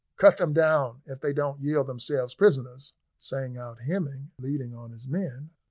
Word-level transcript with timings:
"Cut 0.17 0.37
them 0.37 0.51
down, 0.51 1.03
if 1.05 1.21
they 1.21 1.31
don't 1.31 1.61
yield 1.61 1.85
themselves 1.85 2.33
prisoners," 2.33 2.93
sang 3.19 3.55
out 3.59 3.81
Hemming, 3.81 4.31
leading 4.39 4.73
on 4.73 4.89
his 4.89 5.07
men. 5.07 5.51